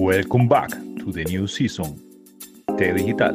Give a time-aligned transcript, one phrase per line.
[0.00, 2.00] Welcome back to the new season,
[2.78, 3.34] Te Digital.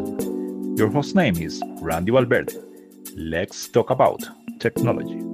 [0.78, 2.54] Your host name is Randy Valverde.
[3.18, 4.22] Let's talk about
[4.60, 5.33] technology.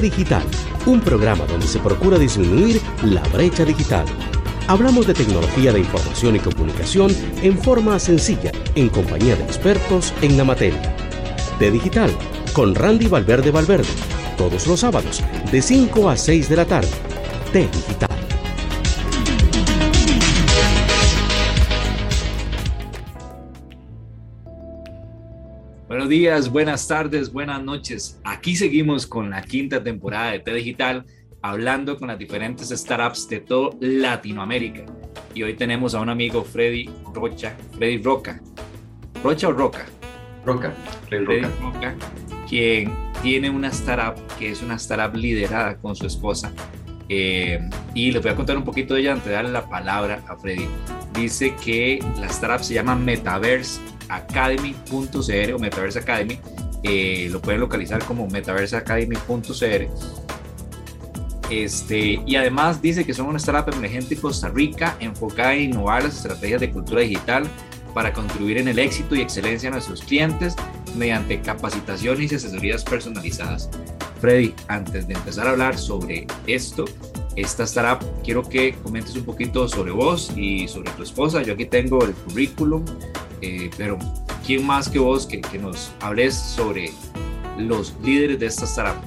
[0.00, 0.42] Digital,
[0.86, 4.06] un programa donde se procura disminuir la brecha digital.
[4.68, 7.10] Hablamos de tecnología de información y comunicación
[7.42, 10.94] en forma sencilla, en compañía de expertos en la materia.
[11.58, 12.10] T Digital,
[12.52, 13.88] con Randy Valverde Valverde,
[14.36, 16.90] todos los sábados, de 5 a 6 de la tarde.
[17.52, 18.09] T Digital.
[26.10, 28.20] Días, buenas tardes, buenas noches.
[28.24, 31.06] Aquí seguimos con la quinta temporada de T Digital,
[31.40, 34.86] hablando con las diferentes startups de toda Latinoamérica.
[35.34, 38.42] Y hoy tenemos a un amigo, Freddy Rocha, Freddy Roca.
[39.22, 39.86] ¿Rocha o Roca?
[40.44, 40.72] Roca,
[41.08, 41.92] Freddy Freddy Roca.
[41.92, 41.94] Roca,
[42.48, 46.52] quien tiene una startup que es una startup liderada con su esposa.
[47.08, 47.60] Eh,
[47.94, 50.36] y les voy a contar un poquito de ella antes de darle la palabra a
[50.36, 50.66] Freddy.
[51.14, 56.38] Dice que la startup se llama Metaverse Academy.cr o Metaverse Academy.
[56.82, 59.88] Eh, lo pueden localizar como metaverseacademy.cr.
[61.50, 66.04] Este, y además dice que son una startup emergente en Costa Rica enfocada en innovar
[66.04, 67.44] las estrategias de cultura digital
[67.92, 70.54] para contribuir en el éxito y excelencia de nuestros clientes
[70.96, 73.68] mediante capacitaciones y asesorías personalizadas.
[74.20, 76.84] Freddy, antes de empezar a hablar sobre esto,
[77.36, 81.42] esta startup, quiero que comentes un poquito sobre vos y sobre tu esposa.
[81.42, 82.84] Yo aquí tengo el currículum,
[83.42, 83.98] eh, pero
[84.46, 86.90] ¿quién más que vos que, nos hables sobre
[87.58, 89.02] los líderes de esta startup?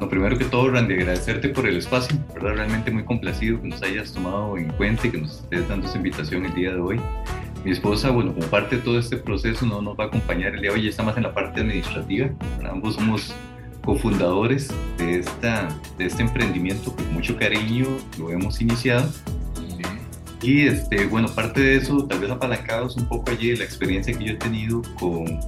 [0.00, 2.54] Lo primero que todo, Randy, agradecerte por el espacio, ¿verdad?
[2.54, 5.96] Realmente muy complacido que nos hayas tomado en cuenta y que nos estés dando esta
[5.96, 7.00] invitación el día de hoy.
[7.64, 10.60] Mi esposa, bueno, como parte de todo este proceso, no nos va a acompañar el
[10.60, 12.28] día de hoy, está más en la parte administrativa.
[12.70, 13.34] Ambos somos
[13.86, 17.86] cofundadores de, esta, de este emprendimiento con mucho cariño,
[18.18, 19.08] lo hemos iniciado.
[20.42, 24.24] Y este, bueno, parte de eso, tal vez apalancados un poco allí la experiencia que
[24.24, 25.40] yo he tenido con,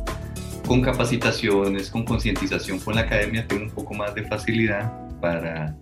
[0.67, 5.77] con capacitaciones, con concientización con la academia, tengo un poco más de facilidad para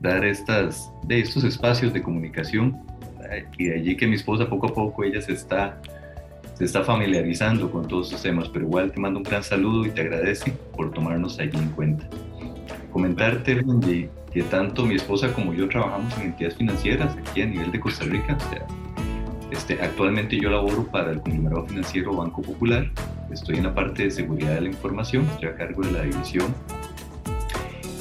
[0.00, 2.78] dar estas, de estos espacios de comunicación.
[3.18, 3.38] ¿verdad?
[3.56, 5.80] Y de allí que mi esposa poco a poco ella se está,
[6.54, 9.90] se está familiarizando con todos estos temas, pero igual te mando un gran saludo y
[9.90, 12.06] te agradece por tomarnos allí en cuenta.
[12.92, 17.70] Comentarte, Randy, que tanto mi esposa como yo trabajamos en entidades financieras aquí a nivel
[17.70, 18.36] de Costa Rica.
[19.50, 22.90] Este, actualmente yo laboro para el conglomerado financiero Banco Popular.
[23.30, 26.54] Estoy en la parte de seguridad de la información, estoy a cargo de la división.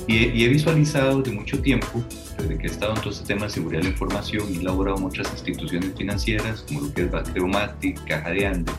[0.07, 2.03] Y he, visualizado de mucho tiempo,
[2.37, 4.63] desde que he estado en todo este tema de seguridad de la información y he
[4.63, 8.71] laborado en otras instituciones financieras, como lo que es Bacreomatic, Caja de Ande,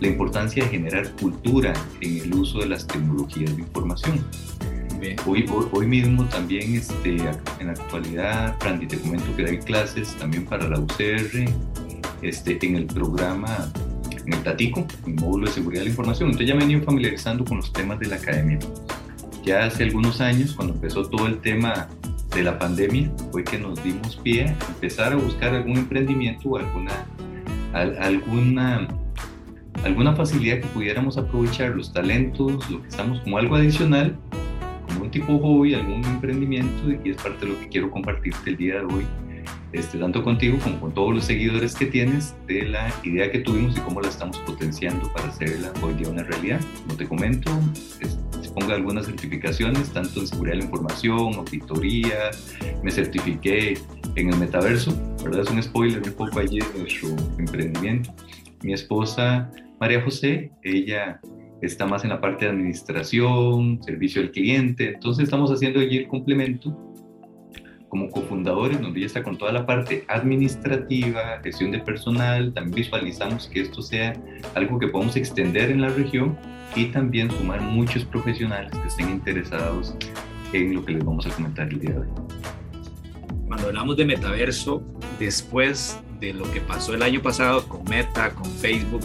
[0.00, 4.24] la importancia de generar cultura en el uso de las tecnologías de información.
[5.26, 7.16] Hoy, hoy, hoy mismo también este,
[7.58, 11.46] en la actualidad, Randy, te comento que hay clases también para la UCR
[12.22, 13.72] este, en el programa,
[14.26, 16.28] en el Tatico, en el módulo de seguridad de la información.
[16.28, 18.58] Entonces ya me he venido familiarizando con los temas de la academia.
[19.42, 21.88] Ya hace algunos años, cuando empezó todo el tema
[22.34, 26.58] de la pandemia, fue que nos dimos pie a empezar a buscar algún emprendimiento o
[26.58, 26.92] alguna,
[27.72, 28.86] al- alguna,
[29.82, 34.14] alguna facilidad que pudiéramos aprovechar los talentos, lo que estamos como algo adicional
[35.10, 38.84] tipo hobby, algún emprendimiento y es parte de lo que quiero compartirte el día de
[38.84, 39.06] hoy,
[39.72, 43.76] este, tanto contigo como con todos los seguidores que tienes de la idea que tuvimos
[43.76, 46.60] y cómo la estamos potenciando para hacerla hoy día una realidad.
[46.86, 47.50] Como te comento,
[48.50, 52.30] pongo algunas certificaciones, tanto en seguridad de la información, auditoría,
[52.82, 53.78] me certifiqué
[54.16, 54.92] en el metaverso,
[55.22, 55.42] ¿verdad?
[55.42, 57.08] Es un spoiler un poco allí de nuestro
[57.38, 58.12] emprendimiento.
[58.62, 61.20] Mi esposa, María José, ella
[61.62, 64.94] está más en la parte de administración, servicio al cliente.
[64.94, 66.76] Entonces estamos haciendo allí el complemento
[67.88, 72.52] como cofundadores, donde ella está con toda la parte administrativa, gestión de personal.
[72.54, 74.14] También visualizamos que esto sea
[74.54, 76.38] algo que podamos extender en la región
[76.76, 79.94] y también sumar muchos profesionales que estén interesados
[80.52, 82.08] en lo que les vamos a comentar el día de hoy.
[83.48, 84.82] Cuando hablamos de metaverso,
[85.18, 89.02] después de lo que pasó el año pasado con Meta, con Facebook,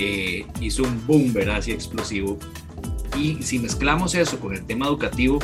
[0.00, 1.56] eh, hizo un boom, ¿verdad?
[1.56, 2.38] Así explosivo.
[3.18, 5.38] Y si mezclamos eso con el tema educativo,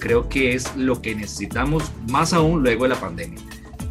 [0.00, 3.38] creo que es lo que necesitamos más aún luego de la pandemia.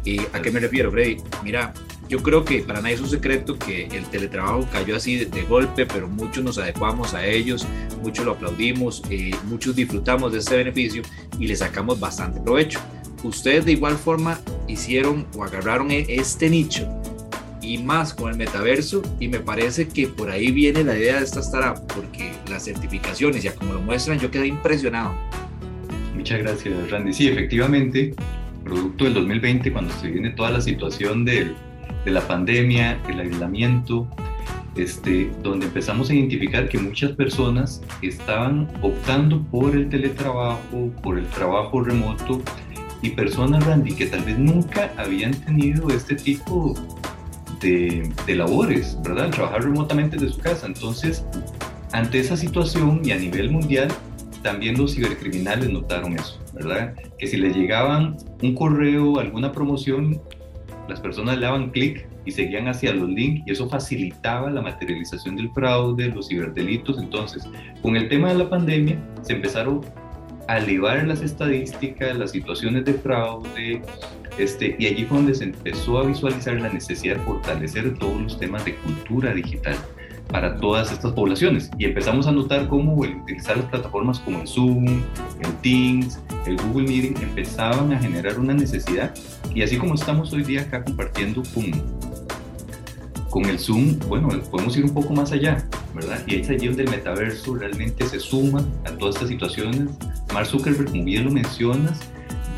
[0.04, 1.16] ¿Y a qué me refiero, Freddy?
[1.42, 1.72] Mira,
[2.08, 5.86] yo creo que para nadie es un secreto que el teletrabajo cayó así de, golpe,
[5.86, 7.66] pero muchos nos adecuamos a ellos,
[8.02, 11.02] muchos lo aplaudimos, eh, muchos disfrutamos de ese beneficio
[11.38, 12.78] y le sacamos bastante provecho.
[13.22, 16.88] Ustedes de igual forma hicieron o agarraron e, este nicho
[17.70, 21.24] y más con el metaverso y me parece que por ahí viene la idea de
[21.24, 25.14] esta startup porque las certificaciones ya como lo muestran yo quedé impresionado.
[26.16, 27.12] Muchas gracias Randy.
[27.12, 28.12] Sí, efectivamente,
[28.64, 31.54] producto del 2020 cuando se viene toda la situación de
[32.06, 34.08] la pandemia, el aislamiento,
[34.74, 41.26] este, donde empezamos a identificar que muchas personas estaban optando por el teletrabajo, por el
[41.26, 42.42] trabajo remoto
[43.00, 46.74] y personas, Randy, que tal vez nunca habían tenido este tipo
[47.60, 49.30] de, labores, ¿verdad?
[49.30, 50.66] Trabajar remotamente desde su casa.
[50.66, 51.24] Entonces,
[51.92, 53.88] ante esa situación y a nivel mundial,
[54.42, 56.94] también los cibercriminales notaron eso, ¿verdad?
[57.18, 60.20] Que si les llegaban un correo, alguna promoción,
[60.88, 65.36] las personas le daban clic y seguían hacia los links y eso facilitaba la materialización
[65.36, 66.98] del fraude, los ciberdelitos.
[66.98, 67.46] Entonces,
[67.82, 69.82] con el tema de la pandemia, se empezaron
[70.48, 73.82] a elevar las estadísticas, las situaciones de fraude,
[74.40, 78.38] este, y allí fue donde se empezó a visualizar la necesidad de fortalecer todos los
[78.38, 79.76] temas de cultura digital
[80.30, 81.70] para todas estas poblaciones.
[81.78, 85.02] Y empezamos a notar cómo el utilizar las plataformas como el Zoom,
[85.40, 89.14] el Teams, el Google Meeting empezaban a generar una necesidad.
[89.54, 91.70] Y así como estamos hoy día acá compartiendo con,
[93.28, 96.22] con el Zoom, bueno, podemos ir un poco más allá, ¿verdad?
[96.26, 99.90] Y es allí donde el metaverso realmente se suma a todas estas situaciones.
[100.32, 102.00] Mark Zuckerberg, como bien lo mencionas,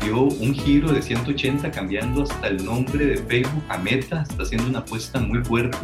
[0.03, 4.69] dio un giro de 180 cambiando hasta el nombre de Facebook a Meta, está haciendo
[4.69, 5.77] una apuesta muy fuerte.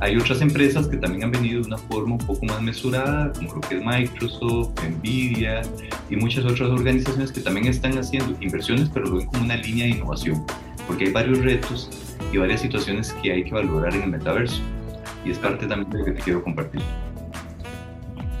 [0.00, 3.54] Hay otras empresas que también han venido de una forma un poco más mesurada, como
[3.54, 5.62] lo que es Microsoft, Nvidia
[6.10, 9.86] y muchas otras organizaciones que también están haciendo inversiones, pero lo ven como una línea
[9.86, 10.44] de innovación,
[10.86, 11.90] porque hay varios retos
[12.32, 14.60] y varias situaciones que hay que valorar en el metaverso.
[15.24, 16.82] Y es parte también de lo que te quiero compartir.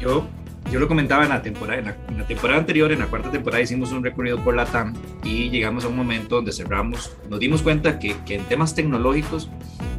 [0.00, 0.26] Yo
[0.70, 3.92] yo lo comentaba en la, temporada, en la, temporada anterior, en la cuarta temporada, hicimos
[3.92, 7.98] un recorrido por la TAM y llegamos a un momento donde cerramos, nos dimos cuenta
[7.98, 9.48] que, que en temas tecnológicos,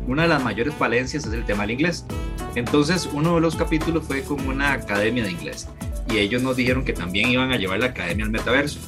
[0.08, 2.06] una de las mayores falencias es el tema del inglés.
[2.56, 5.68] Entonces, uno de los capítulos fue como una academia de inglés
[6.10, 8.80] y ellos nos dijeron que también iban a llevar la academia al metaverso.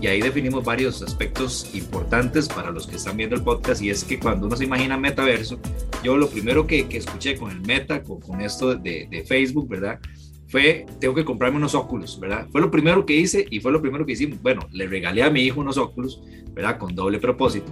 [0.00, 4.04] Y ahí definimos varios aspectos importantes para los que están viendo el podcast y es
[4.04, 5.58] que cuando uno se imagina metaverso,
[6.04, 9.68] yo lo primero que, que escuché con el meta, con, con esto de, de Facebook,
[9.68, 9.98] ¿verdad?
[10.48, 12.46] Fue, tengo que comprarme unos óculos, ¿verdad?
[12.50, 14.40] Fue lo primero que hice y fue lo primero que hicimos.
[14.40, 16.22] Bueno, le regalé a mi hijo unos óculos,
[16.52, 16.78] ¿verdad?
[16.78, 17.70] Con doble propósito.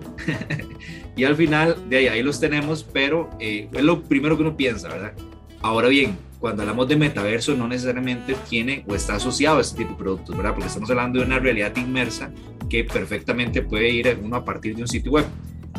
[1.16, 4.56] y al final, de ahí, ahí los tenemos, pero eh, es lo primero que uno
[4.56, 5.14] piensa, ¿verdad?
[5.62, 9.92] Ahora bien, cuando hablamos de metaverso, no necesariamente tiene o está asociado a este tipo
[9.92, 10.52] de productos, ¿verdad?
[10.52, 12.32] Porque estamos hablando de una realidad inmersa
[12.68, 15.24] que perfectamente puede ir uno a partir de un sitio web.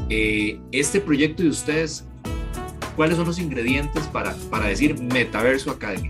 [0.09, 2.07] Eh, este proyecto de ustedes,
[2.95, 6.09] ¿cuáles son los ingredientes para, para decir Metaverso Academy?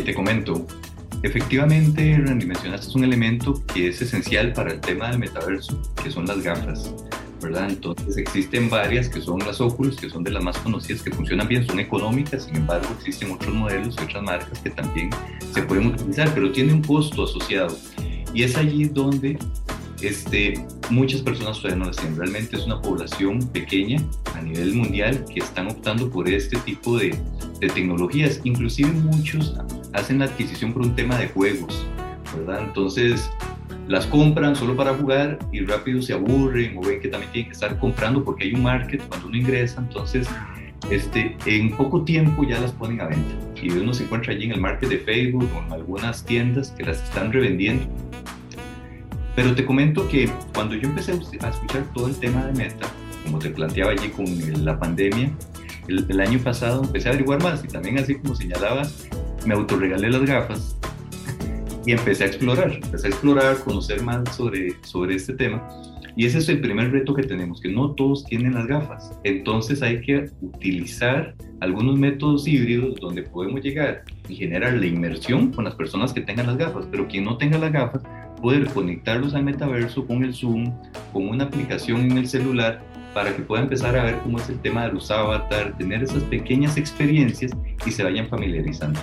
[0.00, 0.66] Te comento,
[1.22, 6.10] efectivamente, Randy, mencionaste es un elemento que es esencial para el tema del metaverso, que
[6.10, 6.92] son las gafas.
[7.42, 7.70] ¿verdad?
[7.70, 11.48] Entonces existen varias que son las Oculus, que son de las más conocidas, que funcionan
[11.48, 15.10] bien, son económicas, sin embargo existen otros modelos y otras marcas que también
[15.52, 17.76] se pueden utilizar, pero tiene un costo asociado.
[18.32, 19.38] Y es allí donde
[20.02, 22.16] este, muchas personas todavía no lo tienen.
[22.16, 24.02] Realmente es una población pequeña
[24.34, 27.14] a nivel mundial que están optando por este tipo de,
[27.60, 28.40] de tecnologías.
[28.44, 29.56] Inclusive muchos
[29.92, 31.86] hacen la adquisición por un tema de juegos,
[32.36, 32.62] ¿verdad?
[32.64, 33.30] Entonces
[33.88, 37.54] las compran solo para jugar y rápido se aburren o ven que también tienen que
[37.54, 40.28] estar comprando porque hay un market cuando uno ingresa, entonces
[40.90, 44.52] este, en poco tiempo ya las ponen a venta y uno se encuentra allí en
[44.52, 47.84] el market de Facebook o en algunas tiendas que las están revendiendo.
[49.34, 52.86] Pero te comento que cuando yo empecé a escuchar todo el tema de Meta,
[53.24, 54.26] como te planteaba allí con
[54.64, 55.30] la pandemia,
[55.88, 59.08] el, el año pasado empecé a averiguar más y también así como señalabas,
[59.46, 60.76] me autorregalé las gafas
[61.86, 65.66] y empecé a explorar, empecé a explorar, conocer más sobre, sobre este tema.
[66.14, 69.18] Y ese es el primer reto que tenemos, que no todos tienen las gafas.
[69.24, 75.64] Entonces hay que utilizar algunos métodos híbridos donde podemos llegar y generar la inmersión con
[75.64, 78.02] las personas que tengan las gafas, pero quien no tenga las gafas,
[78.42, 80.74] poder conectarlos al metaverso con el Zoom,
[81.12, 82.82] con una aplicación en el celular
[83.14, 86.22] para que pueda empezar a ver cómo es el tema de los avatar, tener esas
[86.24, 87.52] pequeñas experiencias
[87.86, 89.00] y se vayan familiarizando.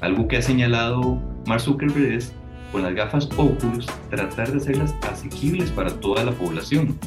[0.00, 2.32] Algo que ha señalado Mark Zuckerberg es
[2.70, 6.98] con las gafas Oculus tratar de hacerlas asequibles para toda la población.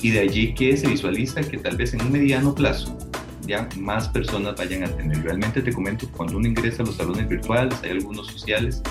[0.00, 2.96] Y de allí que se visualiza que tal vez en un mediano plazo
[3.48, 5.22] ya más personas vayan a tener.
[5.22, 8.82] Realmente te comento, cuando uno ingresa a los salones virtuales, hay algunos sociales,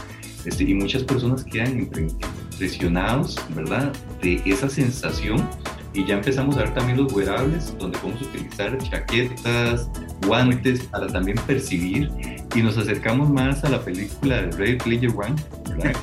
[0.47, 3.91] Este, y muchas personas quedan impresionados, ¿verdad?
[4.21, 5.45] De esa sensación
[5.93, 9.89] y ya empezamos a ver también los wearables donde podemos utilizar chaquetas,
[10.25, 12.09] guantes para también percibir
[12.55, 15.35] y nos acercamos más a la película de Ray Player One,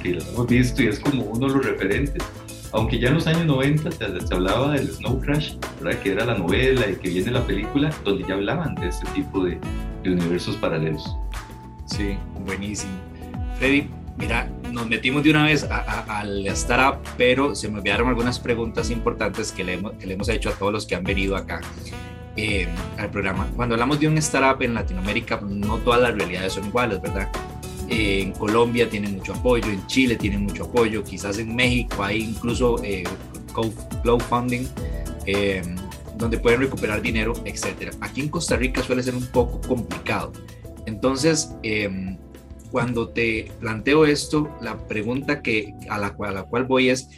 [0.02, 2.22] que la hemos visto y es como uno de los referentes.
[2.72, 6.02] Aunque ya en los años 90 se, hablaba del Snow Crash, ¿verdad?
[6.02, 9.44] que era la novela y que viene la película, donde ya hablaban de este tipo
[9.44, 9.58] de,
[10.02, 11.16] de universos paralelos.
[11.86, 12.92] Sí, buenísimo.
[13.58, 18.90] Freddy, Mira, nos metimos de una vez al startup, pero se me olvidaron algunas preguntas
[18.90, 21.60] importantes que le, hemos, hecho a todos los que han venido acá
[22.36, 23.48] eh, al programa.
[23.56, 27.28] Cuando hablamos de un startup en Latinoamérica, no todas las realidades son iguales, ¿verdad?
[27.88, 32.22] Eh, en Colombia tienen mucho apoyo, en Chile tienen mucho apoyo, quizás en México hay
[32.22, 33.04] incluso eh,
[34.02, 34.66] crowdfunding
[35.26, 35.62] eh,
[36.16, 37.94] donde pueden recuperar dinero, etc.
[38.00, 40.32] Aquí en Costa Rica suele ser un poco complicado.
[40.86, 41.50] Entonces,
[42.74, 47.08] cuando te planteo esto, la pregunta que, a, la cual, a la cual voy es,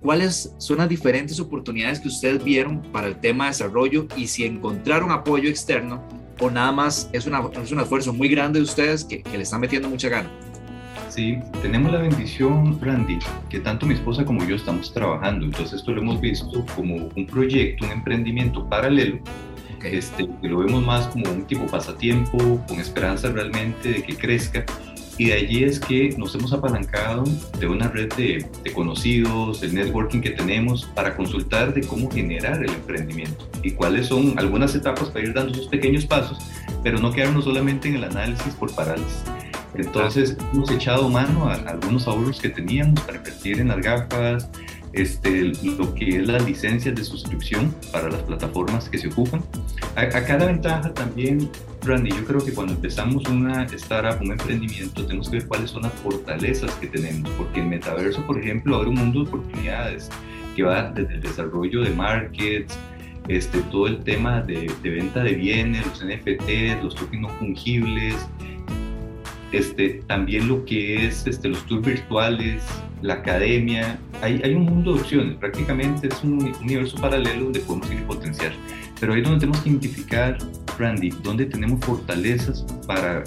[0.00, 4.44] ¿cuáles son las diferentes oportunidades que ustedes vieron para el tema de desarrollo y si
[4.44, 6.02] encontraron apoyo externo
[6.40, 9.44] o nada más es, una, es un esfuerzo muy grande de ustedes que, que le
[9.44, 10.28] están metiendo mucha gana?
[11.10, 13.20] Sí, tenemos la bendición, Randy,
[13.50, 15.46] que tanto mi esposa como yo estamos trabajando.
[15.46, 19.20] Entonces esto lo hemos visto como un proyecto, un emprendimiento paralelo
[19.84, 24.64] este, que lo vemos más como un tipo pasatiempo, con esperanza realmente de que crezca.
[25.18, 27.24] Y de allí es que nos hemos apalancado
[27.58, 32.64] de una red de, de conocidos, del networking que tenemos para consultar de cómo generar
[32.64, 36.38] el emprendimiento y cuáles son algunas etapas para ir dando esos pequeños pasos,
[36.82, 39.22] pero no quedarnos solamente en el análisis por parálisis.
[39.74, 44.48] Entonces hemos echado mano a algunos ahorros que teníamos para invertir en las gafas,
[44.92, 49.42] este, lo que es las licencias de suscripción para las plataformas que se ocupan.
[49.96, 51.50] A, cada ventaja también,
[51.82, 55.82] Randy, yo creo que cuando empezamos una startup, un emprendimiento, tenemos que ver cuáles son
[55.82, 60.10] las fortalezas que tenemos, porque el metaverso, por ejemplo, abre un mundo de oportunidades
[60.54, 62.76] que va desde el desarrollo de markets,
[63.28, 68.16] este, todo el tema de, de venta de bienes, los NFTs, los tokens no fungibles,
[69.52, 72.62] este, también lo que es este, los tours virtuales,
[73.02, 77.90] la academia, hay, hay un mundo de opciones, prácticamente es un universo paralelo donde podemos
[77.92, 78.52] ir potenciar,
[79.00, 80.38] pero ahí es donde tenemos que identificar,
[80.78, 83.24] Randy, dónde tenemos fortalezas para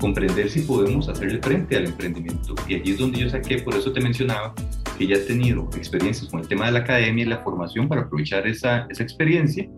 [0.00, 2.54] comprender si podemos hacerle frente al emprendimiento.
[2.66, 4.54] Y allí es donde yo saqué, por eso te mencionaba,
[4.98, 8.02] que ya he tenido experiencias con el tema de la academia y la formación para
[8.02, 9.68] aprovechar esa, esa experiencia.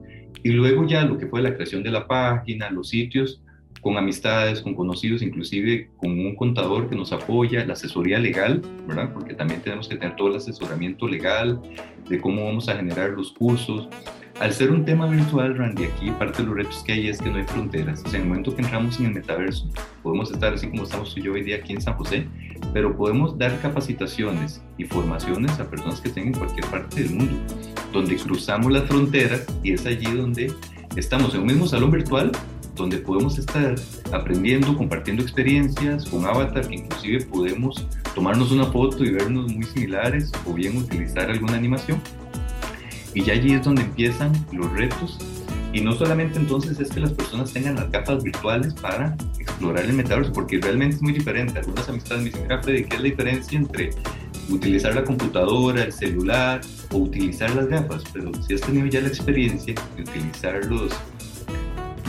[0.45, 3.42] Y luego ya lo que fue la creación de la página, los sitios,
[3.83, 9.13] con amistades, con conocidos, inclusive con un contador que nos apoya, la asesoría legal, ¿verdad?
[9.13, 11.61] Porque también tenemos que tener todo el asesoramiento legal
[12.09, 13.89] de cómo vamos a generar los cursos.
[14.41, 17.29] Al ser un tema virtual, Randy, aquí parte de los retos que hay es que
[17.29, 18.03] no hay fronteras.
[18.05, 19.69] O sea, en el momento que entramos en el metaverso,
[20.03, 22.27] podemos estar así como estamos tú y yo hoy día aquí en San José,
[22.73, 27.35] pero podemos dar capacitaciones y formaciones a personas que estén en cualquier parte del mundo,
[27.93, 30.53] donde cruzamos las fronteras y es allí donde
[30.95, 32.31] estamos en un mismo salón virtual,
[32.75, 33.75] donde podemos estar
[34.13, 40.33] aprendiendo, compartiendo experiencias con avatar, que inclusive podemos tomarnos una foto y vernos muy similares
[40.47, 42.01] o bien utilizar alguna animación.
[43.15, 45.19] Y ya allí es donde empiezan los retos.
[45.75, 49.95] Y no solamente entonces es que las personas tengan las gafas virtuales para explorar el
[49.95, 51.59] metaverso, porque realmente es muy diferente.
[51.59, 53.91] Algunas amistades me dicen, ¿de qué es la diferencia entre
[54.51, 56.61] utilizar la computadora, el celular
[56.91, 58.03] o utilizar las gafas?
[58.13, 60.93] Pero si has tenido ya la experiencia de utilizar los,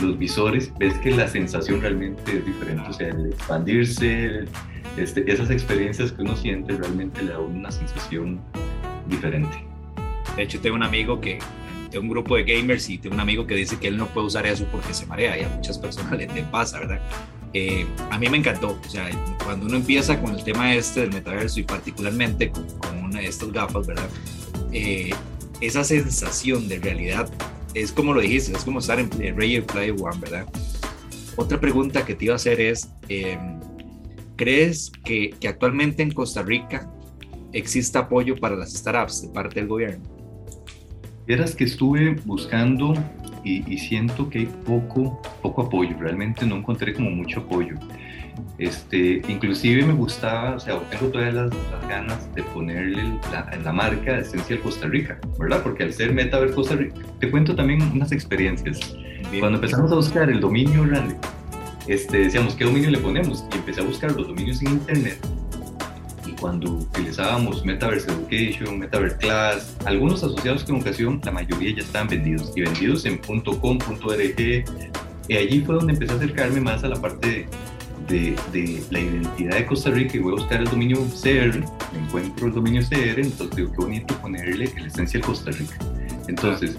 [0.00, 4.44] los visores, ves que la sensación realmente es diferente, o sea, el expandirse,
[4.96, 8.40] este, esas experiencias que uno siente realmente le da una sensación
[9.08, 9.56] diferente.
[10.36, 11.38] De hecho, tengo un amigo que,
[11.90, 14.26] tengo un grupo de gamers y tengo un amigo que dice que él no puede
[14.26, 17.00] usar eso porque se marea y a muchas personas le, pasa, ¿verdad?
[17.52, 19.08] Eh, a mí me encantó, o sea,
[19.44, 22.64] cuando uno empieza con el tema este del metaverso y particularmente con,
[23.04, 24.08] una de estas gafas, ¿verdad?
[24.72, 25.10] Eh,
[25.60, 27.28] esa sensación de realidad
[27.74, 30.46] es como lo dijiste, es como estar en Ready Play One, ¿verdad?
[31.36, 33.58] Otra pregunta que te iba a hacer es, em,
[34.36, 36.90] ¿crees que, actualmente en Costa Rica
[37.52, 40.04] existe apoyo para las startups de parte del gobierno?
[41.26, 42.94] Vieras que estuve buscando
[43.42, 47.74] y, y, siento que hay poco, poco apoyo, realmente no encontré como mucho apoyo.
[48.58, 51.50] Este, inclusive me gustaba, o sea, tengo todas las,
[51.88, 55.62] ganas de ponerle la, la marca Esencial Costa Rica, ¿verdad?
[55.62, 58.96] Porque al ser Metaverse Costa Rica, te cuento también unas experiencias.
[59.40, 61.16] Cuando empezamos a buscar el dominio grande,
[61.86, 63.44] este, decíamos, ¿qué dominio le ponemos?
[63.52, 65.18] Y empecé a buscar los dominios en Internet.
[66.26, 72.08] Y cuando utilizábamos Metaverse Education, Metaverse Class, algunos asociados con educación, la mayoría ya estaban
[72.08, 72.52] vendidos.
[72.56, 74.64] Y vendidos en .com, .org.
[75.28, 77.46] Y allí fue donde empecé a acercarme más a la parte de
[78.08, 81.64] de, de, la identidad de Costa Rica y voy a buscar el dominio CR,
[81.96, 85.76] encuentro el dominio CR, entonces digo, qué bonito ponerle el esencial Costa Rica.
[86.28, 86.76] Entonces,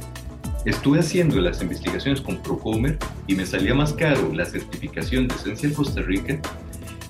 [0.65, 5.73] estuve haciendo las investigaciones con Procomer y me salía más caro la certificación de esencial
[5.73, 6.39] Costa Rica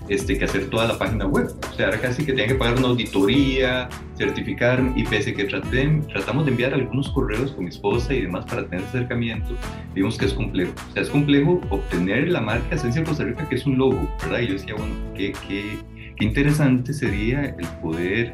[0.09, 1.47] este, que hacer toda la página web.
[1.71, 6.01] O sea, ahora casi que tenía que pagar una auditoría, certificar, y pese que traté,
[6.11, 9.55] tratamos de enviar algunos correos con mi esposa y demás para tener acercamiento,
[9.93, 10.73] vimos que es complejo.
[10.89, 14.39] O sea, es complejo obtener la marca Esencia Costa Rica, que es un logo, ¿verdad?
[14.39, 15.77] Y yo decía, bueno, qué, qué,
[16.15, 18.33] qué interesante sería el poder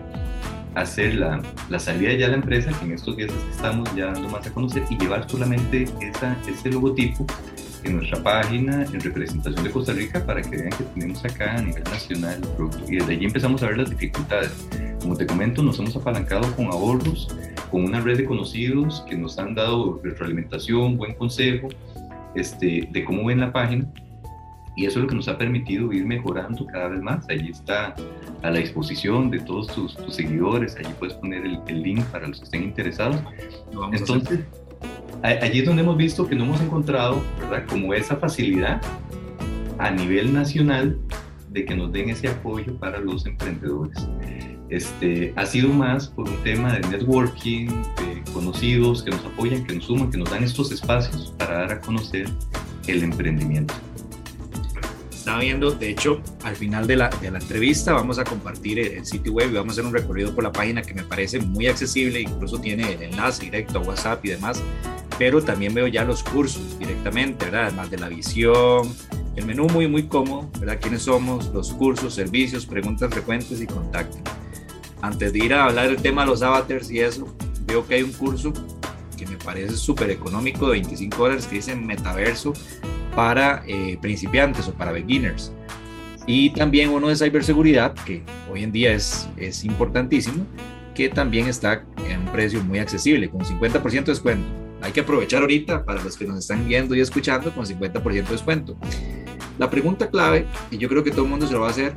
[0.75, 4.29] hacer la, la, salida ya de la empresa, que en estos días estamos ya dando
[4.29, 7.25] más a conocer, y llevar solamente esa, ese logotipo
[7.83, 11.61] en nuestra página en representación de Costa Rica para que vean que tenemos acá a
[11.61, 12.91] nivel nacional el producto.
[12.91, 14.67] Y desde allí empezamos a ver las dificultades.
[15.01, 17.35] Como te comento, nos hemos apalancado con ahorros,
[17.71, 21.69] con una red de conocidos que nos han dado retroalimentación, buen consejo
[22.35, 23.85] este, de cómo ven la página.
[24.75, 27.27] Y eso es lo que nos ha permitido ir mejorando cada vez más.
[27.29, 27.93] Allí está
[28.41, 30.77] a la disposición de todos tus, seguidores.
[30.77, 33.17] Allí puedes poner el, el, link para los que estén interesados.
[33.91, 34.39] Entonces,
[35.23, 37.65] allí es donde hemos visto que no hemos encontrado, ¿verdad?
[37.67, 38.81] Como esa facilidad
[39.77, 40.97] a nivel nacional
[41.49, 43.97] de que nos den ese apoyo para los emprendedores.
[44.69, 49.75] Este, ha sido más por un tema de networking, de conocidos que nos apoyan, que
[49.75, 52.29] nos suman, que nos dan estos espacios para dar a conocer
[52.87, 53.73] el emprendimiento.
[55.11, 58.87] Estaba viendo, de hecho, al final de la, de la entrevista vamos a compartir el,
[58.93, 61.39] el, sitio web y vamos a hacer un recorrido por la página que me parece
[61.39, 64.63] muy accesible, incluso tiene el enlace directo a WhatsApp y demás
[65.17, 67.67] pero también veo ya los cursos directamente, ¿verdad?
[67.67, 68.93] Además de la visión,
[69.35, 70.79] el menú muy, muy cómodo, ¿verdad?
[70.81, 71.47] ¿Quiénes somos?
[71.53, 74.17] Los cursos, servicios, preguntas frecuentes y contacto.
[75.01, 77.33] Antes de ir a hablar del tema de los avatars y eso,
[77.65, 78.53] veo que hay un curso
[79.17, 82.53] que me parece súper económico de 25 dólares que dice metaverso
[83.15, 85.51] para eh, principiantes o para beginners.
[86.27, 90.45] Y también uno de ciberseguridad, que hoy en día es, es importantísimo,
[90.93, 95.41] que también está en un precio muy accesible, con 50% de descuento hay que aprovechar
[95.41, 98.77] ahorita para los que nos están viendo y escuchando con 50% de descuento.
[99.57, 101.93] La pregunta clave, y yo creo que todo el mundo se lo va a hacer,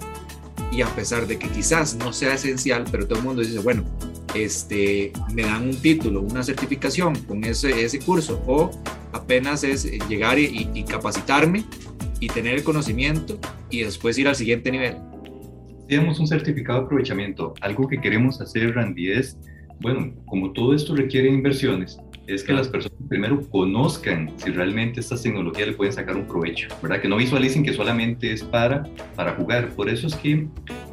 [0.71, 3.85] y a pesar de que quizás no sea esencial, pero todo el mundo dice, bueno,
[4.35, 8.71] este, me dan un título, una certificación con ese, ese curso, o
[9.13, 11.65] apenas es llegar y, capacitarme
[12.21, 13.39] y tener el conocimiento
[13.71, 14.97] y después ir al siguiente nivel.
[15.89, 17.55] Tenemos un certificado de aprovechamiento.
[17.61, 19.39] Algo que queremos hacer, Randy, es,
[19.81, 25.23] bueno, como todo esto requiere inversiones, es que las personas primero conozcan si realmente estas
[25.23, 27.01] tecnologías le pueden sacar un provecho, ¿verdad?
[27.01, 28.85] Que no visualicen que solamente es para,
[29.15, 29.71] para jugar.
[29.71, 30.47] Por eso es que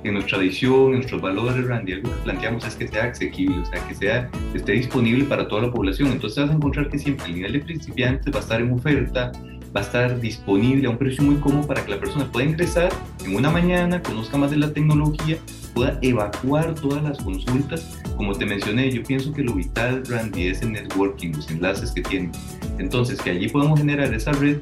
[0.04, 3.66] en nuestra tradición, en nuestros valores, Randy, algo que planteamos es que sea asequible, o
[3.66, 6.10] sea, que sea, esté disponible para toda la población.
[6.12, 9.32] Entonces vas a encontrar que siempre el nivel de principiantes va a estar en oferta,
[9.76, 12.92] va a estar disponible a un precio muy cómodo para que la persona pueda ingresar
[13.26, 15.38] en una mañana, conozca más de la tecnología,
[15.74, 17.98] pueda evacuar todas las consultas.
[18.18, 22.02] Como te mencioné, yo pienso que lo vital, Randy, es el networking, los enlaces que
[22.02, 22.32] tiene.
[22.78, 24.58] Entonces, que allí podamos generar esa red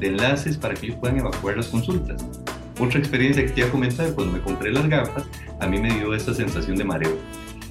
[0.00, 2.24] de enlaces para que ellos puedan evacuar las consultas.
[2.80, 5.24] Otra experiencia que te iba a comentar, cuando me compré las gafas,
[5.60, 7.16] a mí me dio esta sensación de mareo.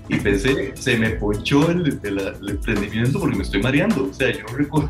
[0.07, 4.09] Y pensé, se me ponchó el, el, el emprendimiento porque me estoy mareando.
[4.09, 4.89] O sea, yo recuerdo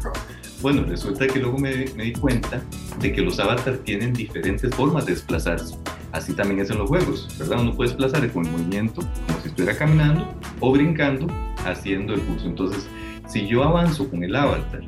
[0.62, 2.62] bueno, resulta que luego me, di cuenta
[3.00, 5.78] de que los avatars tienen diferentes formas de desplazarse.
[6.12, 7.62] Así también es en los juegos, ¿verdad?
[7.62, 11.28] Uno puede desplazarse con el movimiento, como si estuviera caminando, o brincando,
[11.66, 12.48] haciendo el curso.
[12.48, 12.88] Entonces,
[13.28, 14.82] si yo avanzo con el avatar,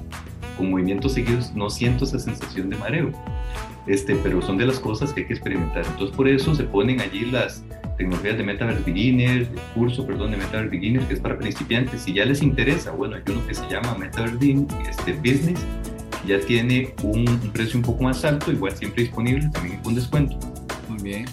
[0.57, 3.11] con movimientos seguidos, no siento esa sensación de mareo.
[3.87, 5.85] Este, pero son de las cosas que hay que experimentar.
[5.85, 7.63] Entonces, por eso se ponen allí las,
[7.97, 12.01] tecnologías de Metaverse Beginner, el curso, perdón, de Metaverse Beginner, que es para principiantes.
[12.01, 15.65] Si ya les interesa, bueno, hay uno que se llama Metaverse este, Business,
[16.27, 20.37] ya tiene un, precio un poco más alto, igual siempre disponible, también con descuento.
[20.89, 21.25] Muy bien.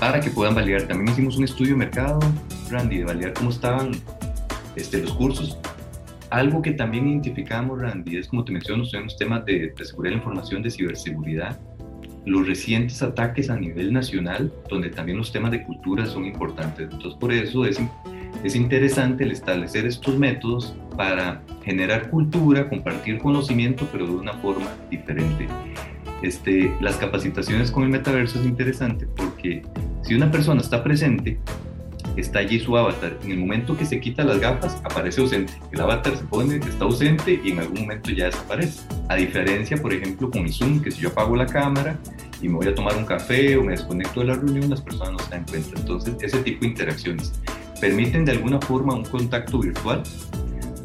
[0.00, 0.82] Para que puedan validar.
[0.82, 2.18] También hicimos un estudio de mercado,
[2.70, 3.92] Randy, de validar cómo estaban
[4.76, 5.58] este, los cursos.
[6.30, 10.12] Algo que también identificamos, Randy, es como te menciono, son los temas de, de seguridad
[10.12, 11.60] de la información, de ciberseguridad
[12.24, 16.88] los recientes ataques a nivel nacional, donde también los temas de cultura son importantes.
[16.90, 17.80] Entonces, por eso es,
[18.44, 24.70] es interesante el establecer estos métodos para generar cultura, compartir conocimiento, pero de una forma
[24.90, 25.48] diferente.
[26.22, 29.62] Este, las capacitaciones con el metaverso es interesante porque
[30.02, 31.38] si una persona está presente,
[32.16, 33.18] está allí su avatar.
[33.24, 35.52] En el momento que se quita las gafas, aparece ausente.
[35.72, 38.82] El avatar se pone, está ausente y en algún momento ya desaparece.
[39.08, 41.98] A diferencia, por ejemplo, con mi Zoom, que si yo apago la cámara
[42.40, 45.12] y me voy a tomar un café o me desconecto de la reunión, las personas
[45.12, 45.78] no se dan cuenta.
[45.78, 47.32] Entonces, ese tipo de interacciones
[47.80, 50.02] permiten de alguna forma un contacto virtual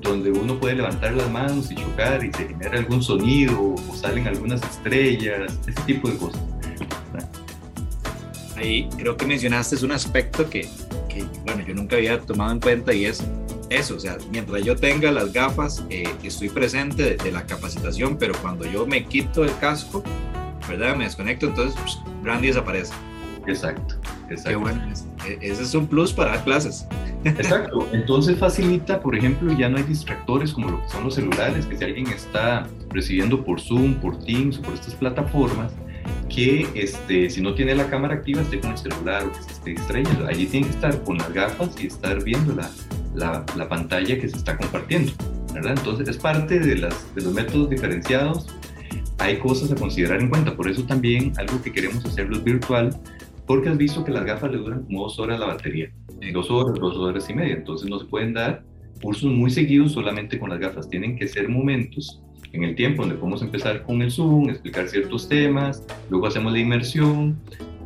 [0.01, 4.27] donde uno puede levantar las manos y chocar y se genera algún sonido o salen
[4.27, 6.41] algunas estrellas, ese tipo de cosas.
[8.55, 10.67] ahí creo que mencionaste es un aspecto que,
[11.25, 13.23] que, bueno, yo nunca había tomado en cuenta y es
[13.69, 18.33] eso, o sea, mientras yo tenga las gafas, eh, estoy presente de, la capacitación, pero
[18.41, 20.03] cuando yo me quito el casco,
[20.69, 20.95] ¿verdad?
[20.95, 22.93] Me desconecto, entonces pues, Brandy desaparece.
[23.45, 23.95] Exacto,
[24.29, 24.49] exacto.
[24.49, 24.81] Qué bueno,
[25.25, 26.87] e, ese es un plus para dar clases.
[27.25, 31.65] Exacto, entonces facilita, por ejemplo, ya no hay distractores como lo que son los celulares,
[31.65, 35.73] que si alguien está recibiendo por Zoom, por Teams o por estas plataformas,
[36.29, 39.51] que este, si no tiene la cámara activa esté con el celular o que se
[39.51, 40.27] esté distrayendo.
[40.27, 42.69] Allí tiene que estar con las gafas y estar viendo la,
[43.15, 45.11] la, la pantalla que se está compartiendo.
[45.53, 45.73] ¿verdad?
[45.77, 48.47] Entonces es parte de, las, de los métodos diferenciados.
[49.19, 50.55] Hay cosas a considerar en cuenta.
[50.55, 52.95] Por eso también algo que queremos hacerlo es virtual,
[53.45, 55.91] porque has visto que las gafas le duran como dos horas la batería.
[56.33, 57.55] Dos horas, dos horas y media.
[57.55, 58.63] Entonces no se pueden dar
[59.01, 60.89] cursos muy seguidos solamente con las gafas.
[60.89, 62.21] Tienen que ser momentos
[62.57, 66.59] en el tiempo donde podemos empezar con el Zoom, explicar ciertos temas, luego hacemos la
[66.59, 67.39] inmersión,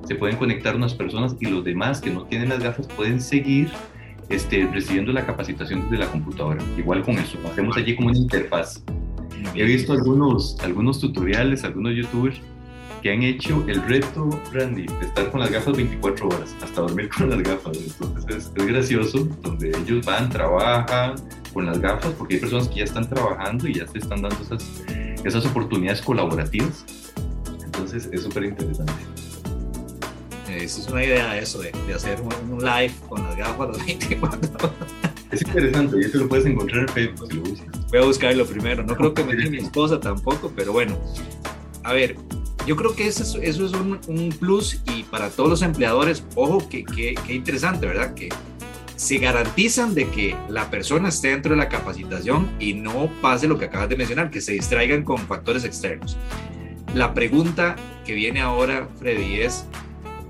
[0.08, 3.70] se pueden conectar unas personas y los demás que no tienen las gafas pueden seguir
[4.30, 6.64] este, recibiendo la capacitación desde la computadora.
[6.78, 8.84] Igual con eso, hacemos allí como una interfaz.
[9.56, 12.40] He visto algunos, algunos tutoriales, algunos youtubers
[13.02, 17.10] que han hecho el reto, Randy, de estar con las gafas 24 horas, hasta dormir
[17.10, 17.78] con las gafas.
[17.78, 21.16] Entonces es, gracioso, donde ellos van, trabajan
[21.54, 24.38] con las gafas, porque hay personas que ya están trabajando y ya se están dando
[24.42, 24.64] esas,
[25.24, 26.86] esas oportunidades colaborativas.
[27.64, 28.94] Entonces es súper interesante.
[30.48, 34.40] Esa es una idea eso, de, de hacer un, live con las gafas los 24
[35.32, 37.88] Es interesante, y eso lo puedes encontrar en Facebook si lo buscas.
[37.90, 40.98] Voy a buscarlo primero, no creo que me diga mi esposa tampoco, pero bueno.
[41.84, 42.16] A ver,
[42.66, 46.68] yo creo que eso, eso es un, un, plus y para todos los empleadores, ojo,
[46.70, 48.14] que, que, que, interesante, ¿verdad?
[48.14, 48.30] Que
[48.96, 53.58] se garantizan de que la persona esté dentro de la capacitación y no pase lo
[53.58, 56.18] que acabas de mencionar, que se distraigan con factores externos.
[56.94, 59.66] La pregunta que viene ahora, Freddy, es,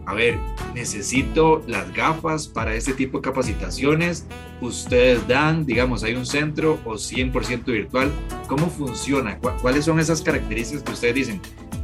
[0.06, 0.38] a ver,
[0.74, 4.26] necesito las gafas para este tipo de capacitaciones.
[4.62, 8.12] Ustedes dan, digamos, hay un centro o 100% virtual.
[8.48, 9.38] ¿Cómo funciona?
[9.40, 11.42] ¿Cuáles son esas características que ustedes dicen?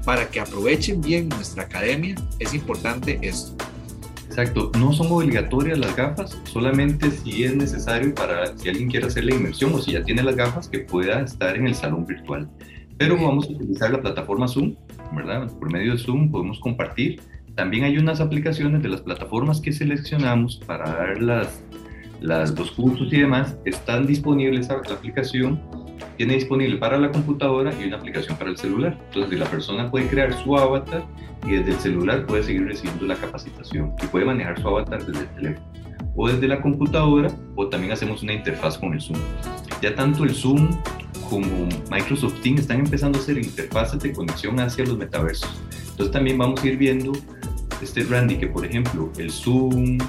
[0.08, 3.58] Para que aprovechen bien nuestra academia, es importante esto.
[4.28, 9.26] Exacto, no son obligatorias las gafas, solamente si es necesario para si alguien quiere hacer
[9.26, 12.50] la inmersión o si ya tiene las gafas que pueda estar en el salón virtual.
[12.98, 14.76] Pero vamos a utilizar la plataforma Zoom,
[15.14, 15.52] ¿verdad?
[15.60, 17.20] Por medio de Zoom podemos compartir
[17.58, 21.62] también hay unas aplicaciones de las plataformas que seleccionamos para dar las,
[22.22, 23.58] las, los cursos y demás.
[23.66, 25.60] Están disponibles, la aplicación
[26.18, 28.98] tiene disponible para la computadora y una aplicación para el celular.
[29.08, 31.06] Entonces la persona puede crear su avatar
[31.46, 35.22] y desde el celular puede seguir recibiendo la capacitación y puede manejar su avatar desde
[35.22, 35.68] el teléfono
[36.16, 39.20] o desde la computadora o también hacemos una interfaz con el Zoom.
[39.82, 40.70] Ya tanto el Zoom
[41.30, 45.62] como Microsoft Teams están empezando a hacer interfaces de conexión hacia los metaversos.
[45.92, 47.12] Entonces también vamos a ir viendo
[47.82, 50.00] este Randy, que por ejemplo el Zoom,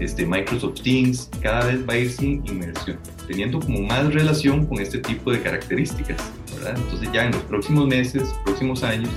[0.00, 4.80] este Microsoft Teams, cada vez va a ir sin inmersión, teniendo como más relación con
[4.80, 6.18] este tipo de características,
[6.56, 6.74] ¿verdad?
[6.76, 9.10] Entonces ya en los próximos meses, próximos años,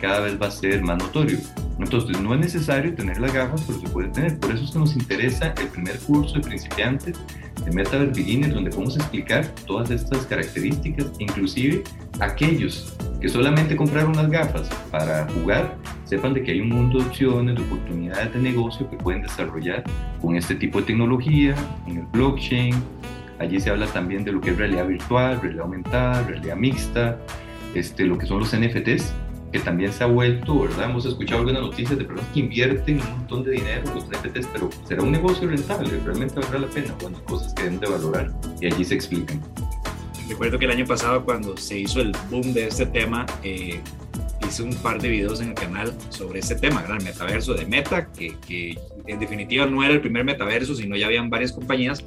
[0.00, 1.38] cada vez va a ser más notorio.
[1.78, 4.38] Entonces no es necesario tener las gafas, pero se puede tener.
[4.38, 7.16] Por eso es que nos interesa el primer curso de principiantes
[7.64, 11.82] de Metaverse Beginners, donde podemos explicar todas estas características, inclusive
[12.20, 17.06] aquellos que solamente compraron las gafas para jugar, sepan de que hay un mundo de
[17.06, 19.82] opciones, de oportunidades de negocio que pueden desarrollar
[20.20, 21.54] con este tipo de tecnología,
[21.86, 22.74] en el blockchain.
[23.38, 27.18] Allí se habla también de lo que es realidad virtual, realidad aumentada, realidad mixta,
[27.74, 29.14] este, lo que son los NFTs,
[29.52, 30.90] que también se ha vuelto, ¿verdad?
[30.90, 34.48] Hemos escuchado algunas noticias de personas que invierten un montón de dinero en los NFTs,
[34.52, 35.98] pero ¿será un negocio rentable?
[36.04, 36.94] ¿Realmente valdrá la pena?
[37.00, 39.40] Bueno, cosas que deben de valorar y allí se explican.
[40.28, 43.80] Recuerdo que el año pasado cuando se hizo el boom de este tema, eh,
[44.46, 48.10] hice un par de videos en el canal sobre este tema, el metaverso de Meta,
[48.12, 52.04] que, que en definitiva no era el primer metaverso, sino ya habían varias compañías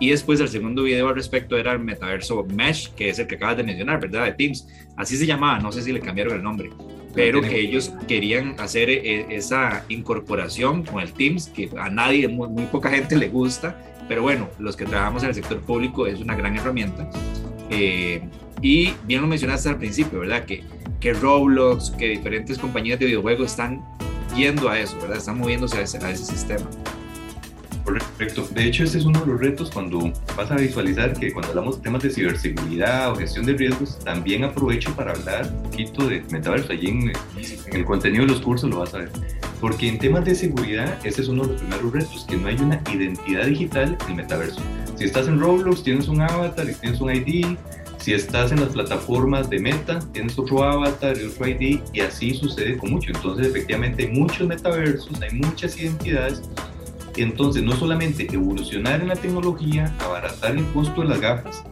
[0.00, 3.34] y después el segundo video al respecto era el metaverso Mesh, que es el que
[3.34, 4.24] acabas de mencionar, ¿verdad?
[4.24, 4.66] De Teams.
[4.96, 6.70] Así se llamaba, no sé si le cambiaron el nombre,
[7.14, 12.48] pero que ellos querían hacer eh, esa incorporación con el Teams, que a nadie, muy,
[12.48, 13.78] muy poca gente le gusta,
[14.08, 17.08] pero bueno, los que trabajamos en el sector público es una gran herramienta.
[17.70, 18.22] Eh,
[18.60, 20.44] y bien lo mencionaste al principio, ¿verdad?
[20.44, 20.64] Que,
[21.00, 23.82] que Roblox, que diferentes compañías de videojuegos están
[24.36, 25.18] yendo a eso, ¿verdad?
[25.18, 26.66] Están moviéndose a ese, a ese sistema.
[27.84, 28.46] Correcto.
[28.52, 31.76] De hecho, ese es uno de los retos cuando vas a visualizar que cuando hablamos
[31.76, 36.22] de temas de ciberseguridad o gestión de riesgos, también aprovecho para hablar un poquito de
[36.30, 36.72] metaverso.
[36.72, 39.10] Allí en, en el contenido de los cursos lo vas a ver.
[39.60, 42.56] Porque en temas de seguridad, ese es uno de los primeros retos, que no hay
[42.56, 44.60] una identidad digital en el metaverso.
[44.96, 47.56] Si estás en Roblox, tienes un avatar y tienes un ID.
[47.98, 52.34] Si estás en las plataformas de Meta, tienes otro avatar y otro ID y así
[52.34, 53.12] sucede con mucho.
[53.14, 56.42] Entonces, efectivamente, hay muchos metaversos, hay muchas identidades.
[57.16, 61.62] Entonces, no solamente evolucionar en la tecnología, abaratar el costo de las gafas,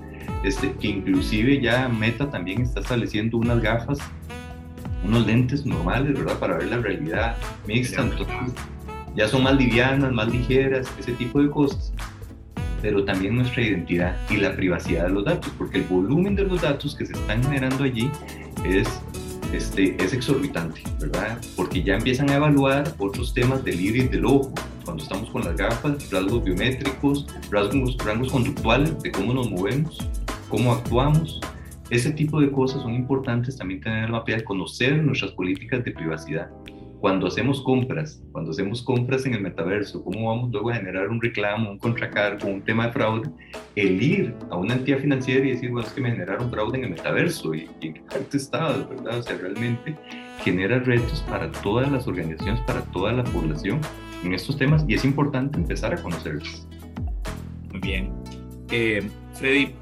[0.44, 3.98] este, que inclusive ya Meta también está estableciendo unas gafas,
[5.04, 6.38] unos lentes normales, ¿verdad?
[6.38, 8.02] Para ver la realidad mixta.
[8.02, 8.54] Entonces,
[9.14, 11.92] ya son más livianas, más ligeras, ese tipo de cosas
[12.82, 16.62] pero también nuestra identidad y la privacidad de los datos, porque el volumen de los
[16.62, 18.10] datos que se están generando allí
[18.64, 18.88] es,
[19.52, 21.38] este, es exorbitante, ¿verdad?
[21.56, 24.52] Porque ya empiezan a evaluar otros temas del iris del ojo,
[24.84, 29.98] cuando estamos con las gafas, rasgos biométricos, rasgos, rangos conductuales de cómo nos movemos,
[30.48, 31.40] cómo actuamos.
[31.90, 36.50] Ese tipo de cosas son importantes también tener de conocer nuestras políticas de privacidad
[37.00, 41.20] cuando hacemos compras, cuando hacemos compras en el metaverso, cómo vamos luego a generar un
[41.20, 43.30] reclamo, un contracargo, un tema de fraude,
[43.76, 46.84] el ir a una entidad financiera y decir, bueno, es que me generaron fraude en
[46.84, 49.18] el metaverso y, en qué parte está, ¿verdad?
[49.18, 49.96] O sea, realmente
[50.42, 53.80] genera retos para todas las organizaciones, para toda la población
[54.24, 56.66] en estos temas y es importante empezar a conocerlos.
[57.70, 58.12] Muy bien.
[58.70, 59.72] Eh, Freddy,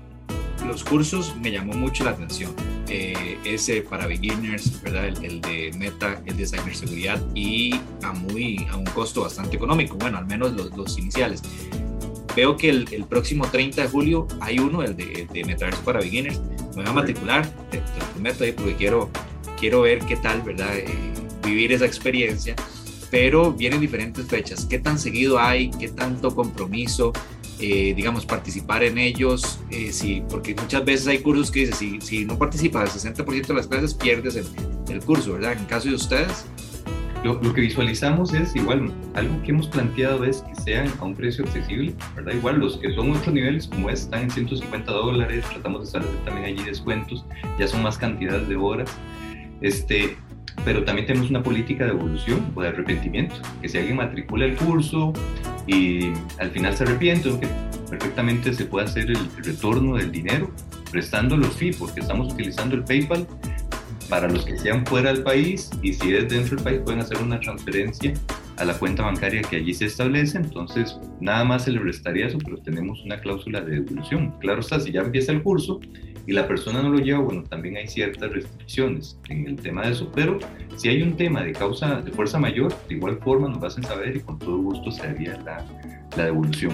[0.67, 2.55] los cursos me llamó mucho la atención.
[2.89, 5.07] Eh, ese para beginners, ¿verdad?
[5.07, 10.19] El, de Meta, el de ciberseguridad y a, muy, a un costo bastante económico, bueno,
[10.19, 11.43] al menos los, los iniciales.
[12.37, 16.01] Veo que el, el, próximo 30 de julio hay uno, el de, de Metaverse para
[16.01, 16.39] beginners.
[16.77, 19.11] Me voy a matricular, te, lo prometo, eh, porque quiero,
[19.59, 20.77] quiero ver qué tal, ¿verdad?
[20.77, 20.87] Eh,
[21.43, 22.55] vivir esa experiencia.
[23.11, 24.67] Pero vienen diferentes fechas.
[24.67, 25.71] ¿Qué tan seguido hay?
[25.71, 27.13] ¿Qué tanto compromiso?
[27.59, 32.01] Eh, digamos, participar en ellos, eh, sí, porque muchas veces hay cursos que dicen, si,
[32.03, 34.47] si no participas el 60% de las clases, pierdes el,
[34.91, 35.55] el, curso, ¿verdad?
[35.55, 36.45] En caso de ustedes.
[37.25, 41.15] Lo, lo, que visualizamos es igual, algo que hemos planteado es que sean a un
[41.15, 42.35] precio accesible, ¿verdad?
[42.35, 46.47] Igual los que son otros niveles como están en 150 dólares, tratamos de establecer también
[46.47, 47.25] allí descuentos,
[47.59, 48.91] ya son más cantidades de horas.
[49.63, 50.17] Este,
[50.65, 54.57] pero también tenemos una política de evolución o de arrepentimiento, que si alguien matricula el
[54.57, 55.13] curso
[55.67, 57.31] y al final se arrepiente,
[57.89, 60.51] perfectamente se puede hacer el retorno del dinero
[60.91, 63.27] prestando los fee, porque estamos utilizando el PayPal
[64.09, 67.19] para los que sean fuera del país y si es dentro del país pueden hacer
[67.19, 68.15] una transferencia
[68.59, 72.39] a la cuenta bancaria que allí se establece, entonces nada más se le restaría eso,
[72.45, 74.35] pero tenemos una cláusula de devolución.
[74.41, 75.81] Claro está, si ya empieza el curso
[76.27, 79.93] y la persona no lo lleva, bueno, también hay ciertas restricciones en el tema de
[79.93, 80.39] eso, pero
[80.77, 84.17] si hay un tema de causa de fuerza mayor, de igual forma nos hacen saber
[84.17, 85.65] y con todo gusto se haría la,
[86.17, 86.73] la devolución.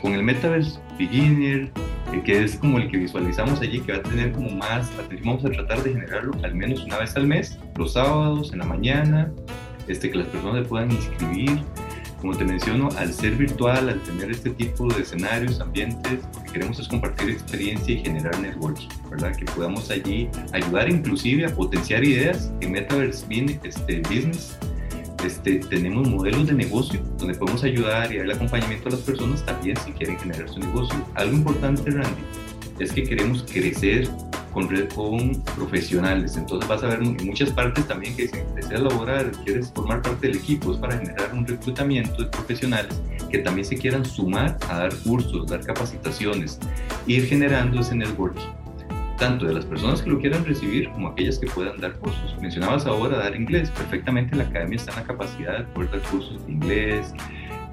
[0.00, 1.70] Con el Metaverse Beginner,
[2.12, 4.90] eh, que es como el que visualizamos allí, que va a tener como más,
[5.24, 8.64] vamos a tratar de generarlo al menos una vez al mes, los sábados, en la
[8.64, 9.32] mañana,
[9.88, 11.62] este, que las personas se puedan inscribir,
[12.20, 16.52] como te menciono, al ser virtual, al tener este tipo de escenarios, ambientes, lo que
[16.52, 19.36] queremos es compartir experiencia y generar networking, ¿verdad?
[19.36, 23.26] Que podamos allí ayudar inclusive a potenciar ideas en Metaverse
[23.62, 24.56] este, Business.
[25.22, 29.76] Este, tenemos modelos de negocio donde podemos ayudar y darle acompañamiento a las personas también
[29.84, 30.96] si quieren generar su negocio.
[31.14, 32.22] Algo importante, Randy,
[32.78, 34.08] es que queremos crecer
[34.54, 36.36] con, con profesionales.
[36.36, 40.28] Entonces vas a ver en muchas partes también que si deseas laborar, quieres formar parte
[40.28, 44.78] del equipo, es para generar un reclutamiento de profesionales que también se quieran sumar a
[44.78, 46.58] dar cursos, dar capacitaciones,
[47.06, 48.46] ir generando ese networking
[49.18, 52.36] tanto de las personas que lo quieran recibir como aquellas que puedan dar cursos.
[52.40, 56.44] Mencionabas ahora dar inglés, perfectamente la academia está en la capacidad de poder dar cursos
[56.46, 57.14] de inglés,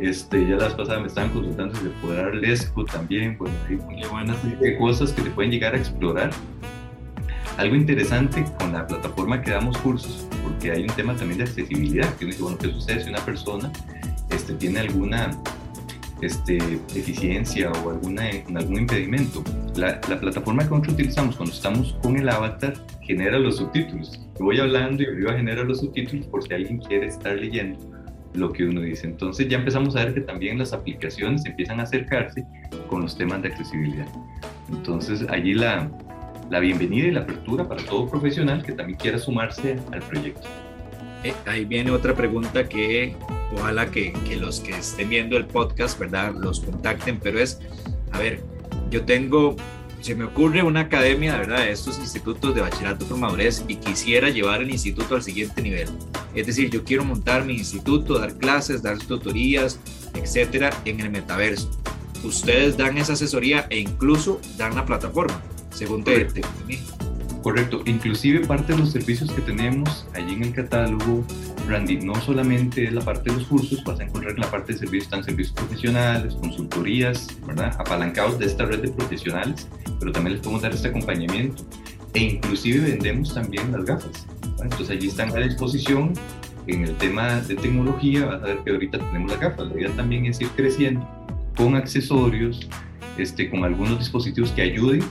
[0.02, 3.76] este, ya las pasadas me estaban consultando si se puede dar lesco también, bueno, hay
[4.10, 4.38] buenas
[4.80, 6.32] cosas que se pueden llegar a explorar.
[7.58, 12.14] Algo interesante con la plataforma que damos cursos, porque hay un tema también de accesibilidad,
[12.16, 13.72] que uno dice, bueno, ¿qué sucede si una persona
[14.30, 15.32] este, tiene alguna
[16.22, 16.58] este,
[16.94, 18.24] deficiencia o alguna,
[18.56, 19.44] algún impedimento?
[19.76, 24.20] La, la, plataforma que nosotros utilizamos cuando estamos con el avatar genera los subtítulos.
[24.40, 27.80] Yo voy hablando y arriba genera los subtítulos por si alguien quiere estar leyendo
[28.34, 29.08] lo que uno dice.
[29.08, 32.46] Entonces ya empezamos a ver que también las aplicaciones empiezan a acercarse
[32.88, 34.08] con los temas de accesibilidad.
[34.70, 35.90] Entonces allí la,
[36.52, 40.48] la bienvenida y la apertura para todo profesional que también quiera sumarse al proyecto.
[41.24, 43.16] Eh, ahí viene otra pregunta que
[43.56, 46.34] ojalá que, que los que estén viendo el podcast, ¿verdad?
[46.36, 47.60] Los contacten, pero es,
[48.12, 48.42] a ver,
[48.90, 49.56] yo tengo
[50.02, 54.30] se me ocurre una academia, ¿verdad?, de estos institutos de bachillerato por madurez y quisiera
[54.30, 55.88] llevar el instituto al siguiente nivel.
[56.34, 59.80] Es decir, yo quiero montar mi instituto, dar clases, dar tutorías,
[60.16, 61.70] etcétera, en el metaverso.
[62.24, 65.40] Ustedes dan esa asesoría e incluso dan la plataforma,
[65.74, 66.28] según te,
[67.44, 71.26] Correcto, inclusive parte de los servicios que tenemos allí en el catálogo,
[71.68, 74.74] Randy, no solamente es la parte de los cursos, vas a encontrar en la parte
[74.74, 77.76] de servicios, están servicios profesionales, consultorías, ¿verdad?
[77.80, 79.68] Apalancados de esta red de profesionales,
[80.00, 81.64] pero también les podemos dar este acompañamiento.
[82.14, 84.28] E inclusive vendemos también las gafas.
[84.62, 86.14] Entonces allí están a disposición
[86.68, 89.90] en el tema de tecnología, vas a ver que ahorita tenemos las gafas, la idea
[89.96, 91.08] también es ir creciendo
[91.56, 92.68] con accesorios,
[93.18, 95.02] este, con algunos dispositivos que ayuden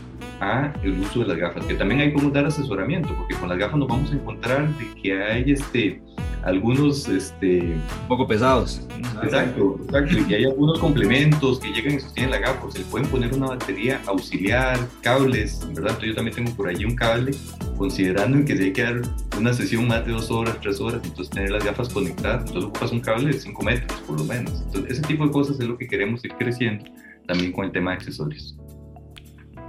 [0.41, 3.59] a el uso de las gafas, que también hay como dar asesoramiento, porque con las
[3.59, 6.03] gafas nos vamos a encontrar de que hay este,
[6.43, 7.09] algunos...
[7.09, 8.87] Este, un poco pesados.
[9.23, 13.09] Exacto, exacto, y hay algunos complementos que llegan y sostienen la gafa, se le pueden
[13.09, 15.91] poner una batería auxiliar, cables, ¿verdad?
[15.91, 17.33] Entonces yo también tengo por allí un cable,
[17.77, 19.03] considerando que se hay que dar
[19.39, 22.93] una sesión más de dos horas, tres horas, entonces tener las gafas conectadas, entonces ocupas
[22.93, 24.63] un cable de cinco metros por lo menos.
[24.67, 26.85] Entonces ese tipo de cosas es lo que queremos ir creciendo
[27.27, 28.57] también con el tema de accesorios.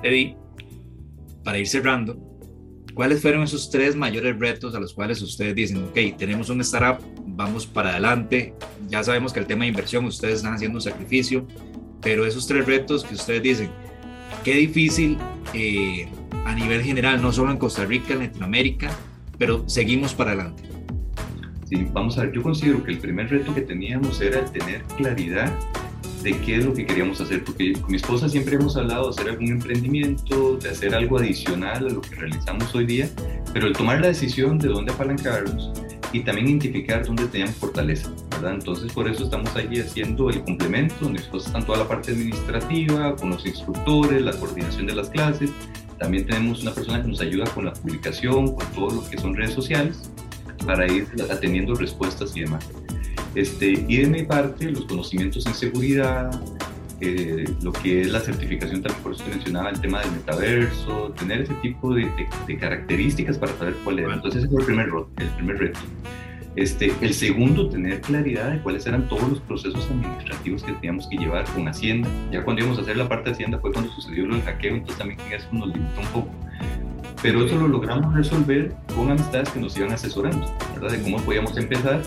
[0.04, 0.36] Eddie,
[1.44, 2.18] para ir cerrando,
[2.94, 7.04] ¿cuáles fueron esos tres mayores retos a los cuales ustedes dicen, ok, tenemos un startup,
[7.26, 8.54] vamos para adelante,
[8.88, 11.48] ya sabemos que el tema de inversión, ustedes están haciendo un sacrificio,
[12.02, 13.70] pero esos tres retos que ustedes dicen,
[14.44, 15.18] qué difícil
[15.54, 16.08] eh,
[16.46, 18.90] a nivel general, no solo en Costa Rica, en Latinoamérica,
[19.38, 20.64] pero seguimos para adelante.
[21.68, 25.52] Sí, vamos a ver, yo considero que el primer reto que teníamos era tener claridad
[26.24, 29.10] de qué es lo que queríamos hacer, porque con mi esposa siempre hemos hablado de
[29.10, 33.10] hacer algún emprendimiento, de hacer algo adicional a lo que realizamos hoy día,
[33.54, 35.72] pero el tomar la decisión de dónde apalancarnos
[36.14, 38.56] y también identificar dónde teníamos fortaleza, ¿verdad?
[38.56, 42.12] Entonces por eso estamos allí haciendo el complemento, donde mi esposa está toda la parte
[42.12, 45.50] administrativa, con los instructores, la coordinación de las clases,
[46.02, 49.36] también tenemos una persona que nos ayuda con la publicación, con todo lo que son
[49.36, 50.12] redes sociales,
[50.66, 52.68] para ir atendiendo respuestas y demás.
[53.36, 56.32] Este, y de mi parte, los conocimientos en seguridad,
[57.00, 61.42] eh, lo que es la certificación, también por eso mencionaba el tema del metaverso, tener
[61.42, 62.08] ese tipo de,
[62.60, 64.14] características para saber cuál era.
[64.14, 65.80] Entonces, ese fue el primer, el primer reto.
[66.58, 71.16] Este, el segundo, tener claridad de cuáles eran todos los procesos administrativos que teníamos que
[71.16, 72.10] llevar con Hacienda.
[72.32, 74.76] Ya cuando íbamos a hacer la parte de Hacienda fue cuando sucedió lo del hackeo,
[74.76, 76.32] entonces también eso nos limitó un poco.
[77.22, 80.98] Pero eso lo logramos resolver con amistades que nos iban asesorando, ¿verdad?
[80.98, 82.02] De cómo podíamos empezar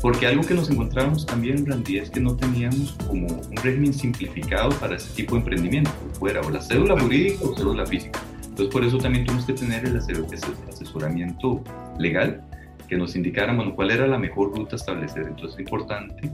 [0.00, 4.70] porque algo que nos encontramos también, Randy, es que no teníamos como un régimen simplificado
[4.78, 8.20] para ese tipo de emprendimiento, fuera o la cédula jurídica o cédula física.
[8.42, 11.62] Entonces, por eso también tuvimos que tener el asesoramiento
[11.98, 12.42] legal
[12.88, 15.24] que nos indicara bueno, cuál era la mejor ruta a establecer.
[15.28, 16.30] Entonces, es importante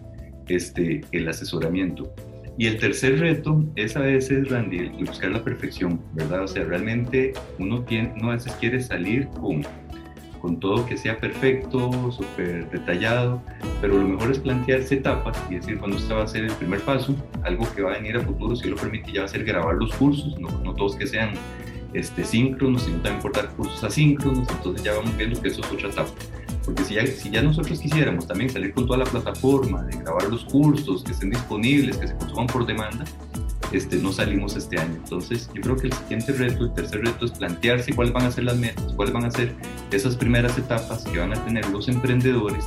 [0.48, 2.12] este, el asesoramiento.
[2.58, 6.44] Y el tercer reto es a veces, Randy, buscar la perfección, ¿verdad?
[6.44, 9.62] O sea, realmente uno, tiene, uno a veces quiere salir con
[10.42, 13.40] con todo que sea perfecto, súper detallado,
[13.80, 16.80] pero lo mejor es plantearse etapas y decir cuando este va a ser el primer
[16.80, 19.44] paso, algo que va a venir a futuro, si lo permite, ya va a ser
[19.44, 21.30] grabar los cursos, no, no todos que sean
[21.94, 25.88] este, síncronos, sino también importar cursos asíncronos, entonces ya vamos viendo que eso es otra
[25.88, 26.10] etapa.
[26.64, 30.24] Porque si ya, si ya nosotros quisiéramos también salir con toda la plataforma, de grabar
[30.28, 33.04] los cursos que estén disponibles, que se consuman por demanda,
[33.72, 34.94] este, no salimos este año.
[34.94, 38.30] Entonces, yo creo que el siguiente reto, el tercer reto, es plantearse cuáles van a
[38.30, 39.54] ser las metas, cuáles van a ser
[39.90, 42.64] esas primeras etapas que van a tener los emprendedores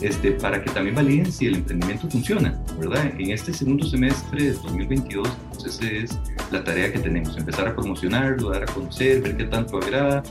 [0.00, 3.12] este, para que también validen si el emprendimiento funciona, ¿verdad?
[3.18, 6.18] En este segundo semestre de 2022, pues esa es
[6.52, 10.22] la tarea que tenemos, empezar a promocionarlo, dar a conocer, ver qué tanto agrada,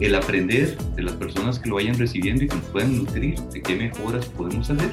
[0.00, 3.62] el aprender de las personas que lo vayan recibiendo y que nos puedan nutrir de
[3.62, 4.92] qué mejoras podemos hacer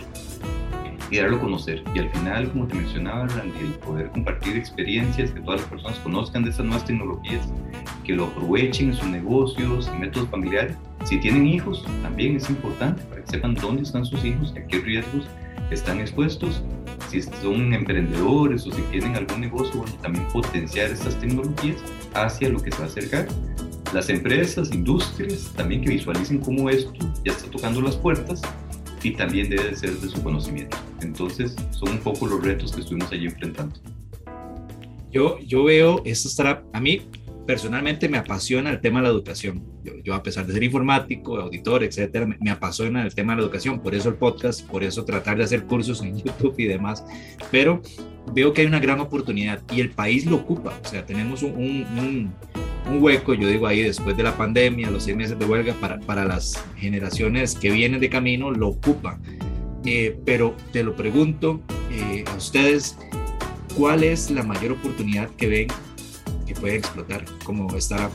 [1.12, 1.84] y darlo a conocer.
[1.94, 6.00] Y al final, como te mencionaba, Randy, el poder compartir experiencias, que todas las personas
[6.00, 7.48] conozcan de estas nuevas tecnologías,
[8.06, 10.76] que lo aprovechen en sus negocios, y métodos familiares.
[11.04, 14.68] Si tienen hijos, también es importante para que sepan dónde están sus hijos y a
[14.68, 15.28] qué riesgos
[15.70, 16.64] están expuestos.
[17.10, 21.78] Si son emprendedores o si tienen algún negocio, bueno, también potenciar estas tecnologías
[22.14, 23.28] hacia lo que se va a acercar.
[23.94, 26.94] Las empresas, industrias, también que visualicen cómo esto
[27.26, 28.42] ya está tocando las puertas
[29.04, 30.78] y también debe ser de su conocimiento.
[31.02, 33.76] Entonces, son un poco los retos que estuvimos allí enfrentando.
[35.12, 37.02] Yo, yo veo esto estará, a mí
[37.46, 39.64] personalmente me apasiona el tema de la educación.
[39.84, 43.38] Yo, yo a pesar de ser informático, auditor, etcétera, me, me, apasiona el tema de
[43.42, 43.82] la educación.
[43.82, 47.04] Por eso el podcast, por eso tratar de hacer cursos en YouTube y demás.
[47.50, 47.82] Pero
[48.34, 50.80] veo que hay una gran oportunidad y el país lo ocupa.
[50.84, 52.34] O sea, tenemos un, un, un
[52.90, 56.26] hueco, yo digo ahí, después de la pandemia, los seis meses de huelga, para, para
[56.26, 59.20] las generaciones que vienen de camino, lo ocupa.
[59.86, 61.62] Eh, pero te lo pregunto
[61.92, 62.98] eh, a ustedes,
[63.76, 65.68] ¿cuál es la mayor oportunidad que ven
[66.46, 68.12] que puede explotar como startup?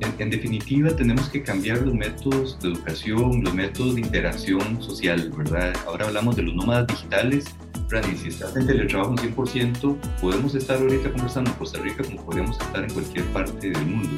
[0.00, 5.30] En, en, definitiva, tenemos que cambiar los métodos de educación, los métodos de interacción social,
[5.36, 5.74] ¿verdad?
[5.86, 7.44] Ahora hablamos de los nómadas digitales,
[7.92, 12.24] Randy, si estás en teletrabajo un 100%, podemos estar ahorita conversando en Costa Rica como
[12.24, 14.16] podríamos estar en cualquier parte del mundo.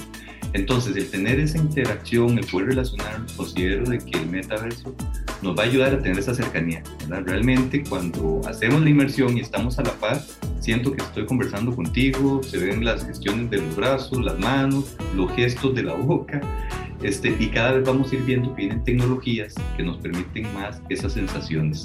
[0.53, 4.95] Entonces, el tener esa interacción, el poder relacionarnos, considero de que el metaverso
[5.43, 6.85] nos va a ayudar a tener esa cercanía.
[7.09, 12.41] Realmente, cuando hacemos la inmersión y estamos a la paz, siento que estoy conversando contigo,
[12.45, 16.41] se ven las gestiones de los brazos, las manos, los gestos de la boca,
[17.05, 20.81] este, y cada vez vamos a ir viendo que vienen tecnologías que nos permiten más
[20.89, 21.85] esas sensaciones.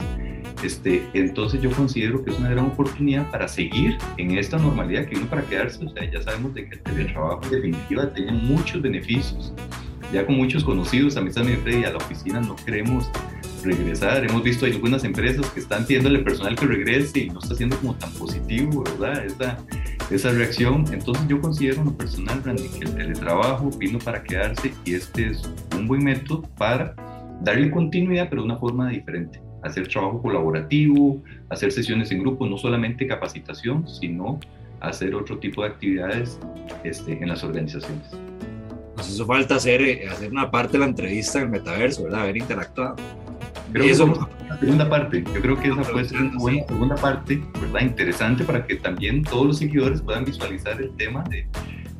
[0.63, 5.15] Este, entonces yo considero que es una gran oportunidad para seguir en esta normalidad que
[5.15, 5.85] vino para quedarse.
[5.85, 9.53] O sea, ya sabemos de que el teletrabajo en definitiva tiene muchos beneficios.
[10.13, 13.11] Ya con muchos conocidos, a mí también Freddy, a la oficina no queremos
[13.63, 14.23] regresar.
[14.23, 17.95] Hemos visto algunas empresas que están pidiéndole personal que regrese y no está siendo como
[17.95, 19.25] tan positivo, ¿verdad?
[19.25, 19.57] Esa,
[20.11, 20.85] esa reacción.
[20.91, 25.49] Entonces yo considero lo personal, Randy, que el teletrabajo vino para quedarse y este es
[25.75, 26.95] un buen método para
[27.41, 29.41] darle continuidad, pero de una forma diferente.
[29.63, 34.39] Hacer trabajo colaborativo, hacer sesiones en grupo, no solamente capacitación, sino
[34.79, 36.39] hacer otro tipo de actividades
[36.83, 38.09] este, en las organizaciones.
[38.95, 42.21] Nos hizo falta hacer, eh, hacer una parte de la entrevista en el metaverso, ¿verdad?
[42.21, 42.95] Haber interactuado.
[43.71, 45.23] Creo que eso, la segunda parte.
[45.33, 47.81] Yo creo que esa puede ser una buena segunda parte, ¿verdad?
[47.81, 51.47] Interesante para que también todos los seguidores puedan visualizar el tema de,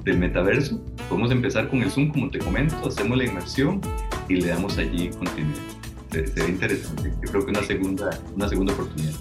[0.04, 0.82] del metaverso.
[1.08, 3.82] Podemos empezar con el Zoom, como te comento, hacemos la inmersión
[4.28, 5.62] y le damos allí continuidad.
[6.12, 7.14] Sería interesante.
[7.24, 9.14] Yo creo que una segunda, una segunda oportunidad.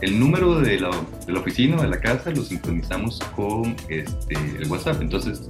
[0.00, 0.90] el número de la,
[1.26, 5.02] de la oficina o de la casa lo sincronizamos con este, el WhatsApp.
[5.02, 5.42] Entonces,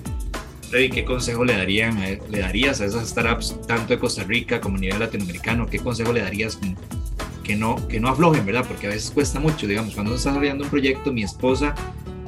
[0.70, 1.98] Freddy, ¿qué consejo le, darían,
[2.30, 5.66] le darías a esas startups, tanto de Costa Rica como a nivel latinoamericano?
[5.66, 6.58] ¿Qué consejo le darías
[7.42, 8.64] que no, que no aflojen, verdad?
[8.66, 11.74] Porque a veces cuesta mucho, digamos, cuando estás desarrollando un proyecto, mi esposa,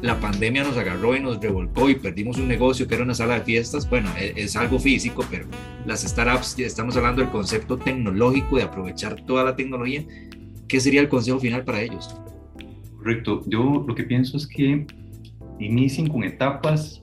[0.02, 3.38] la pandemia nos agarró y nos revolcó y perdimos un negocio que era una sala
[3.38, 3.88] de fiestas.
[3.88, 5.46] Bueno, es, es algo físico, pero
[5.86, 10.04] las startups, estamos hablando del concepto tecnológico, de aprovechar toda la tecnología.
[10.68, 12.14] ¿Qué sería el consejo final para ellos?
[12.98, 13.42] Correcto.
[13.46, 14.86] Yo lo que pienso es que
[15.58, 17.02] inicien con etapas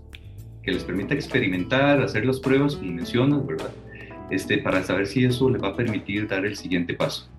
[0.63, 3.71] que les permita experimentar, hacer las pruebas, como mencionas, ¿verdad?
[4.29, 7.29] Este, para saber si eso les va a permitir dar el siguiente paso.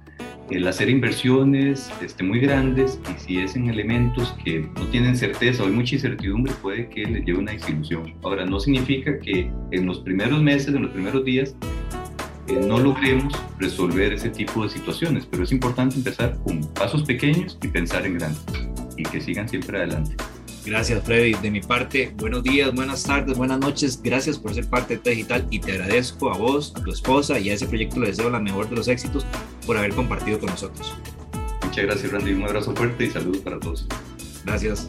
[0.51, 5.62] El hacer inversiones este, muy grandes y si es en elementos que no tienen certeza
[5.62, 8.15] o hay mucha incertidumbre, puede que les lleve una desilusión.
[8.23, 11.57] Ahora, no significa que en los primeros meses, en los primeros días,
[12.49, 17.59] eh, no logremos resolver ese tipo de situaciones, pero es importante empezar con pasos pequeños
[17.62, 18.39] y pensar en grande
[18.99, 20.15] y que sigan siempre adelante.
[20.65, 21.35] Gracias, Freddy.
[21.35, 24.01] De mi parte, buenos días, buenas tardes, buenas noches.
[24.03, 27.39] Gracias por ser parte de T Digital y te agradezco a vos, a tu esposa
[27.39, 29.27] y a ese proyecto le deseo la mejor de los éxitos
[29.67, 30.95] por haber compartido con nosotros.
[31.62, 32.33] Muchas gracias, Randy.
[32.33, 33.87] Un abrazo fuerte y saludos para todos.
[34.45, 34.89] Gracias.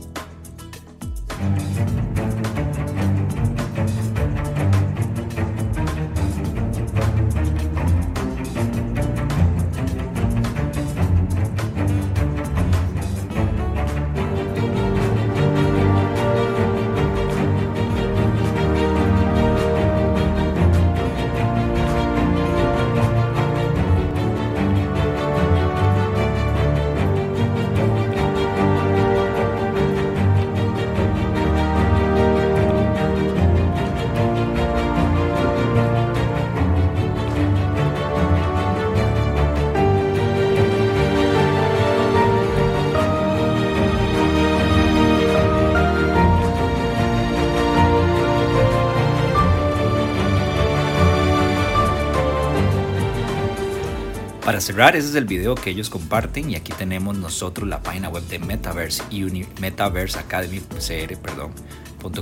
[54.56, 58.08] Para cerrar, ese es el video que ellos comparten y aquí tenemos nosotros la página
[58.08, 61.51] web de Metaverse, Uni, Metaverse Academy, CR, perdón,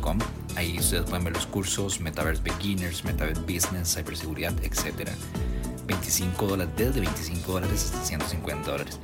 [0.02, 0.18] .com.
[0.56, 5.12] Ahí ustedes pueden ver los cursos, Metaverse Beginners, Metaverse Business, Cyberseguridad, etc.
[5.86, 9.00] 25 dólares, desde 25 dólares hasta 150 dólares.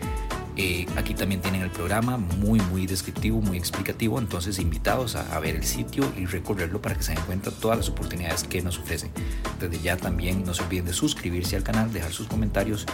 [0.62, 5.56] Eh, aquí también tienen el programa muy muy descriptivo, muy explicativo, entonces invitados a, ver
[5.56, 9.10] el sitio y recorrerlo para que se den cuenta todas las oportunidades que nos ofrecen.
[9.58, 12.86] Desde ya también no se olviden de suscribirse al canal, dejar sus comentarios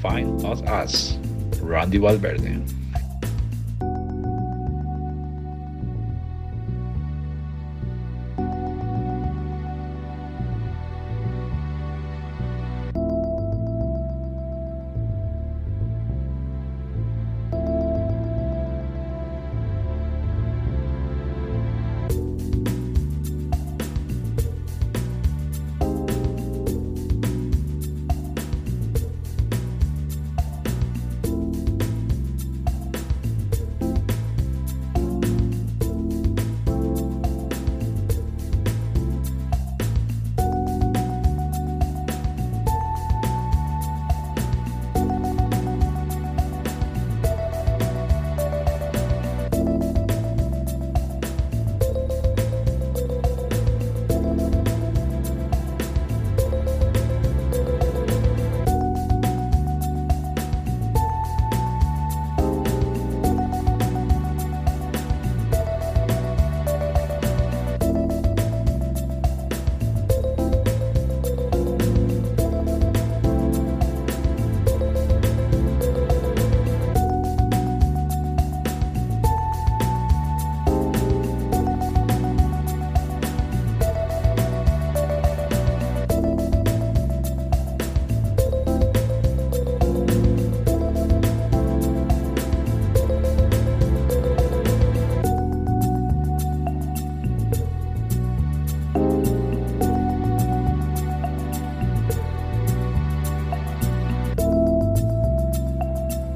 [0.02, 1.16] find us as
[1.60, 2.60] Randy Valverde.